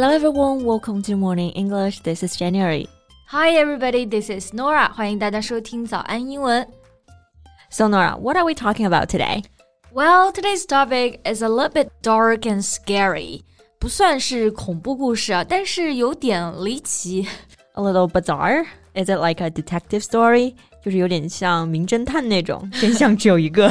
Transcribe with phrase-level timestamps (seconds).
[0.00, 2.00] Hello everyone, welcome to Morning English.
[2.00, 2.88] This is January.
[3.28, 4.92] Hi everybody, this is Nora.
[4.92, 6.66] 欢迎大家收听早安英文。
[7.70, 9.44] So Nora, what are we talking about today?
[9.92, 13.42] Well, today's topic is a little bit dark and scary.
[13.78, 17.26] 不算是恐怖故事啊，但是有点离奇。
[17.74, 18.66] A little bizarre?
[18.94, 20.54] Is it like a detective story?
[20.82, 23.70] 就是有点像名侦探那种，真相只有一个。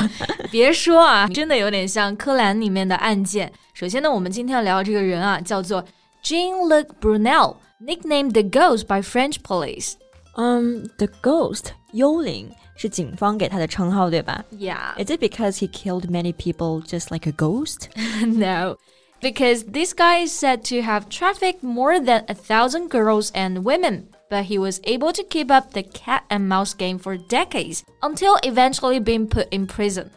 [0.52, 3.52] 别说啊，真的有点像柯南里面的案件。
[3.74, 5.84] 首先呢，我们今天要聊这个人啊，叫做
[6.24, 9.97] Jean-Luc Brunel, nicknamed the Ghost by French police.
[10.36, 14.93] Um, the Ghost 幽灵是警方给他的称号，对吧 Yeah.
[14.97, 17.88] Is it because he killed many people just like a ghost?
[18.25, 18.78] no.
[19.21, 24.07] Because this guy is said to have trafficked more than a thousand girls and women,
[24.29, 28.38] but he was able to keep up the cat and mouse game for decades until
[28.43, 30.10] eventually being put in prison.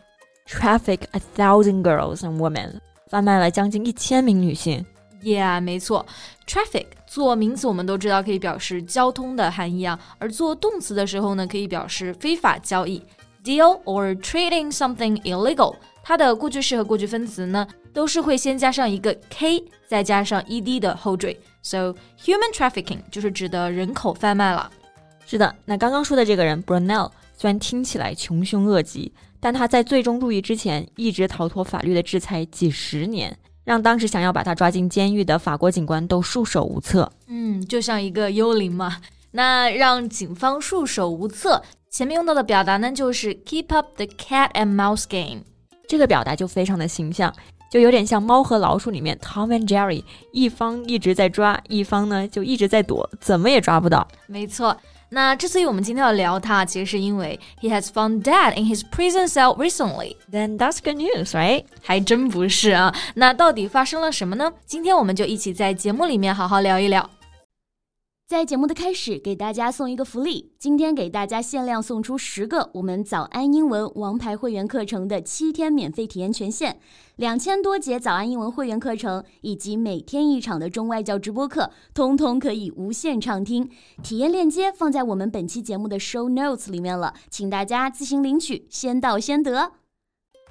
[0.47, 4.85] Traffic a thousand girls and women，贩卖了将近一千名女性。
[5.24, 6.06] Yeah，没错
[6.46, 13.02] ，traffic 做名词我们都知道可以表示交通的含义啊，而做动词的时候呢，可以表示非法交易
[13.44, 15.76] ，deal or trading something illegal。
[16.04, 21.40] 它的过去式和过去分词呢，都是会先加上一个 k，再加上 ed 的后缀。
[21.62, 24.70] So human trafficking 就是指的人口贩卖了。
[25.26, 37.12] 是的，那刚刚说的这个人 Brunel 虽然听起来穷凶恶极，但他在最终入狱之前一直逃脱法律的制裁几十年，让当时想要把他抓进监狱的法国警官都束手无策。
[37.28, 38.98] 嗯，就像一个幽灵嘛。
[39.32, 45.42] 那让警方束手无策，前面用到的表达呢，就是 keep up the cat and mouse game。
[45.88, 47.34] 这个表达就非常的形象，
[47.72, 54.08] 就有点像《猫和老鼠》里面 Tom and Jerry，一方一直在抓，一方呢就一直在躲，怎么也抓不到。
[54.28, 54.78] 没错。
[55.14, 60.16] 那之所以我们今天要聊他，其实是因为 he has found dead in his prison cell recently。
[60.32, 61.66] Then that's good news, right?
[61.84, 62.94] 还真不是啊。
[63.14, 64.52] 那到底发生了什么呢？
[64.66, 67.08] 今天我们就一起在节目里面好好聊一聊。
[68.33, 76.77] 在节目的开始，给大家送一个福利，今天给大家限量送出十个我们早安英文王牌会员课程的七天免费体验权限，
[77.17, 83.71] 两千多节早安英文会员课程以及每天一场的中外教直播课，通通可以无限畅听。
[84.03, 89.73] 体验链接放在我们本期节目的 show notes 里面了，请大家自行领取，先到先得。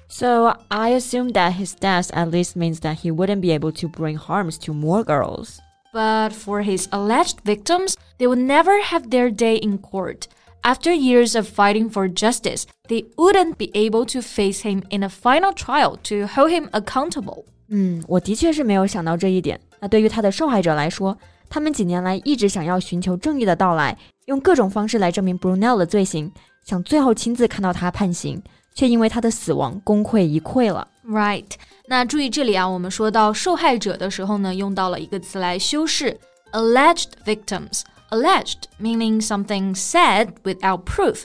[0.08, 3.86] So I assume that his death at least means that he wouldn't be able to
[3.86, 5.58] bring harms to more girls.
[5.92, 10.24] But for his alleged victims, they would never have their day in court.
[10.62, 15.08] After years of fighting for justice, they wouldn't be able to face him in a
[15.08, 17.44] final trial to hold him accountable.
[17.68, 19.58] 嗯，我的确是没有想到这一点。
[19.80, 21.16] 那对于他的受害者来说，
[21.48, 23.96] 他们几年来一直想要寻求正义的到来，
[24.26, 26.30] 用各种方式来证明 Brunel 的罪行，
[26.64, 28.42] 想最后亲自看到他判刑，
[28.74, 30.86] 却因为他的死亡功亏一篑了。
[31.06, 31.50] Right，
[31.86, 36.18] 那注意这里啊，我们说到受害者的时候呢，用到了一个词来修饰
[36.52, 41.24] alleged victims。alleged meaning something said without proof，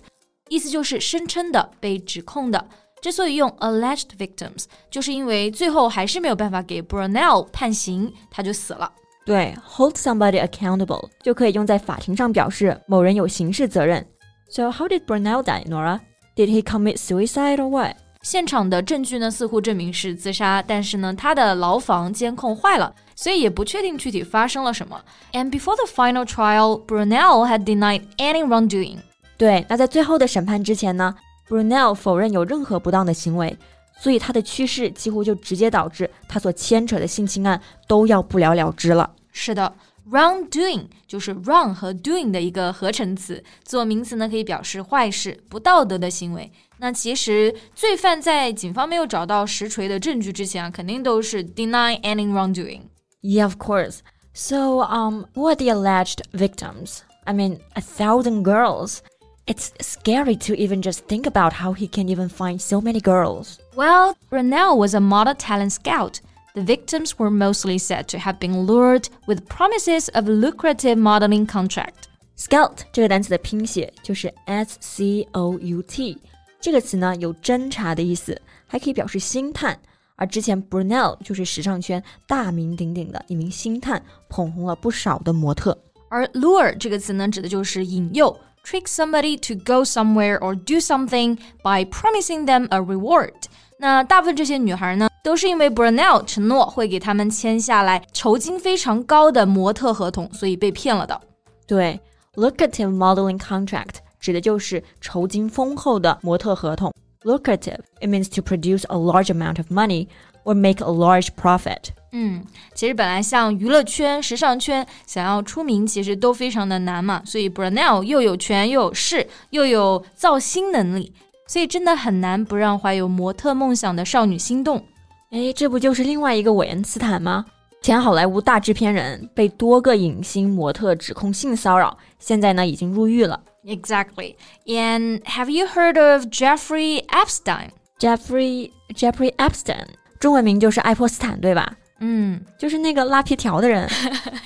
[0.49, 2.67] 意思就是声称的、被指控的。
[3.01, 8.91] 之所以用 alleged victims，就是因为最后还是没有办法给 Brunel 判刑，他就死了。
[9.25, 14.05] 对，hold somebody accountable 就可以用在法庭上表示某人有刑事责任。
[14.49, 15.99] So how did Brunel die, Nora?
[16.38, 17.96] Did he commit suicide or what?
[18.22, 25.00] 现场的证据呢，似乎证明是自杀，但是呢，他的牢房监控坏了，所以也不确定具体发生了什么。
[25.32, 28.98] And before the final trial, Brunel had denied any wrongdoing.
[29.36, 31.16] 对，那在最后的审判之前呢
[31.48, 33.58] ，Brunel 否认有任何不当的行为，
[33.98, 39.10] 所以他的去世几乎就直接导致他所牵扯的性侵案都要不了了之了。
[39.32, 39.72] 是的
[40.10, 46.50] wrongdoing 就是 wrong 和 doing 的一个合成词，做名词呢可以表示坏事、不道德的行为。
[46.78, 52.82] 那其实罪犯在警方没有找到实锤的证据之前啊，肯定都是 deny any wrongdoing。
[53.22, 53.98] Yeah, of course.
[54.32, 57.00] So, um, what the alleged victims?
[57.24, 58.98] I mean, a thousand girls.
[59.46, 63.58] It's scary to even just think about how he can even find so many girls.
[63.74, 66.20] Well, Brunel was a model talent scout.
[66.53, 72.05] The victims were mostly said to have been lured with promises of lucrative modeling contract.
[72.37, 76.17] Scout 这个单词的拼写就是 S C O U T，
[76.61, 79.79] 这个词呢有侦查的意思，还可以表示星探。
[80.15, 85.75] 而之前 Brunel 就是时尚圈大名鼎鼎的一名星探，捧红了不少的模特。
[86.09, 93.33] 而 lure 这个词呢，指的就是引诱，trick somebody to go somewhere or do something by promising them a reward。
[93.79, 101.20] 那大部分这些女孩呢， 都是因为 Brunel 承诺会给他们签下来酬金非常高的模特合同，所以被骗了的。
[101.66, 102.00] 对
[102.34, 106.92] ，lucrative modeling contract 指的就是酬金丰厚的模特合同。
[107.22, 110.06] Lucrative it means to produce a large amount of money
[110.44, 111.88] or make a large profit。
[112.12, 112.42] 嗯，
[112.74, 117.20] 其实本来像娱乐圈、时尚圈想要出名，其实都非常的难嘛。
[117.26, 121.12] 所以 Brunel 又有权又有势，又有造星能力，
[121.46, 124.86] 所以真的很难不让怀有模特梦想的少女心动。
[125.30, 127.44] 哎，这不就是另外一个韦恩斯坦吗？
[127.82, 133.38] 前好莱坞大制片人，被多个影星模特指控性骚扰，现在呢已经入狱了。
[133.64, 134.36] Exactly.
[134.64, 137.68] And have you heard of Jeffrey Epstein?
[137.98, 139.84] Jeffrey Jeffrey Epstein，
[140.18, 141.76] 中文名就是爱泼斯坦，对吧？
[142.00, 143.86] 嗯，就是那个拉皮条的人。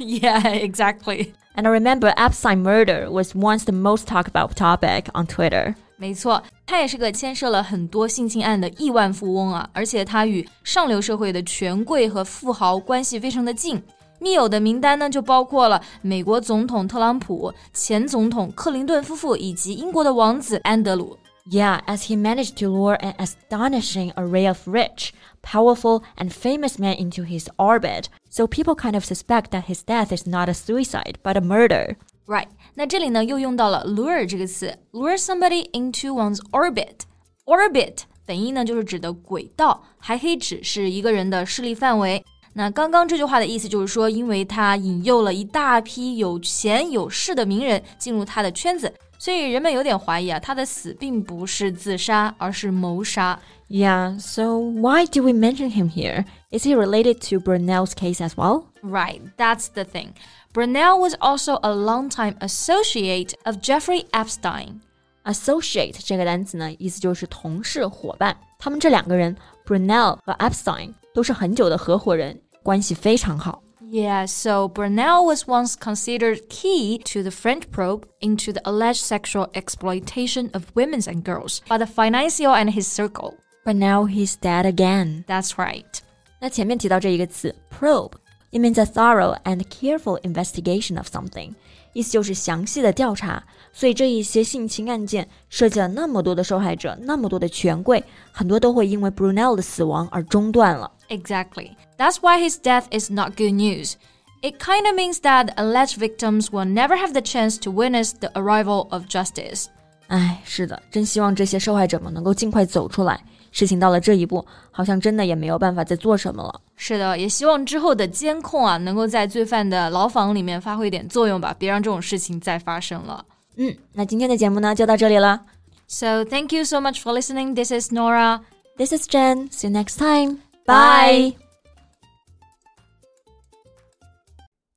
[0.00, 1.32] yeah, exactly.
[1.55, 5.75] And I remember Epstein murder was once the most talked about topic on Twitter.
[5.97, 13.81] 没错，他也是个牵涉了很多性侵案的亿万富翁啊，而且他与上流社会的权贵和富豪关系非常的近。
[14.19, 21.17] 密友的名单呢，就包括了美国总统特朗普、前总统克林顿夫妇以及英国的王子安德鲁。
[21.49, 26.97] Yeah, as he managed to lure an astonishing array of rich, powerful, and famous men
[26.97, 31.19] into his orbit, so people kind of suspect that his death is not a suicide
[31.23, 31.95] but a murder.
[32.25, 42.21] Right，那这里呢又用到了 lure 这个词，lure somebody into one's orbit。orbit 本意呢就是指的轨道，还可以指是一个人的势力范围。
[42.55, 53.39] 那刚刚这句话的意思就是说，因为他引诱了一大批有钱有势的名人进入他的圈子， 所以人们有点怀疑啊，他的死并不是自杀，而是谋杀。
[53.69, 56.25] Yeah, so why do we mention him here?
[56.51, 58.65] Is he related to Brunel's case as well?
[58.81, 60.13] Right, that's the thing.
[60.53, 64.81] Brunel was also a longtime associate of Jeffrey Epstein.
[65.25, 68.37] Associate 这个单词呢，意思就是同事、伙伴。
[68.57, 69.35] 他们这两个人，
[69.65, 73.61] Brunel 和 Epstein 都是很久的合伙人，关系非常好。
[73.91, 79.49] Yeah, so Brunel was once considered key to the French probe into the alleged sexual
[79.53, 83.35] exploitation of women and girls by the financier and his circle.
[83.63, 85.23] But now he's dead again.
[85.27, 86.01] That's right.
[86.39, 88.13] 那前面提到这一个词 probe,
[88.51, 91.55] it means a thorough and careful investigation of something.
[91.92, 93.42] 意思就是详细的调查，
[93.72, 98.02] 所以这一些性侵案件涉及了那么多的受害者，那么多的权贵，
[98.32, 100.90] 很多都会因为 Brunel 的死亡而中断了。
[101.08, 101.72] Exactly.
[101.98, 103.94] That's why his death is not good news.
[104.40, 108.30] It kind of means that alleged victims will never have the chance to witness the
[108.34, 109.66] arrival of justice.
[110.08, 113.20] 哎，是的，真希望这些受害者们能够尽快走出来。
[113.52, 116.60] 事情到了这一步，好像真的也没有办法再做什么了。
[116.74, 123.24] 是的，也希望之后的监控啊，能够在罪犯的牢房里面发挥一点作用吧，别让这种事情再发生了。
[123.56, 125.42] 嗯，那今天的节目呢，就到这里了。
[125.86, 127.54] So thank you so much for listening.
[127.54, 128.40] This is Nora.
[128.78, 129.50] This is Jen.
[129.52, 130.38] See you next time.
[130.64, 131.34] Bye.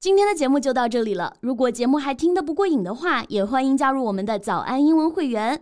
[0.02, 1.38] 今天的节目就到这里了。
[1.40, 5.62] 如果节目还听得不过瘾的话，也欢迎加入我们的早安英文会员。